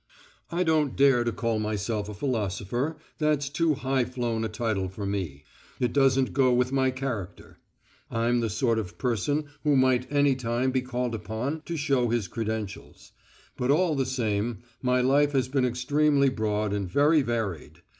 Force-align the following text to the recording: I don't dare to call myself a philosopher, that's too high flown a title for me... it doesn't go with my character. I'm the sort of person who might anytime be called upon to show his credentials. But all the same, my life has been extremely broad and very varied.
I 0.51 0.63
don't 0.63 0.95
dare 0.95 1.23
to 1.23 1.31
call 1.31 1.59
myself 1.59 2.09
a 2.09 2.15
philosopher, 2.15 2.97
that's 3.19 3.49
too 3.49 3.75
high 3.75 4.03
flown 4.05 4.43
a 4.43 4.49
title 4.49 4.89
for 4.89 5.05
me... 5.05 5.43
it 5.79 5.93
doesn't 5.93 6.33
go 6.33 6.51
with 6.51 6.71
my 6.71 6.89
character. 6.89 7.59
I'm 8.09 8.39
the 8.39 8.49
sort 8.49 8.79
of 8.79 8.97
person 8.97 9.45
who 9.63 9.75
might 9.75 10.11
anytime 10.11 10.71
be 10.71 10.81
called 10.81 11.13
upon 11.13 11.61
to 11.67 11.77
show 11.77 12.09
his 12.09 12.27
credentials. 12.27 13.11
But 13.57 13.69
all 13.69 13.93
the 13.93 14.07
same, 14.07 14.63
my 14.81 15.01
life 15.01 15.33
has 15.33 15.47
been 15.47 15.65
extremely 15.65 16.29
broad 16.29 16.73
and 16.73 16.89
very 16.89 17.21
varied. 17.21 17.83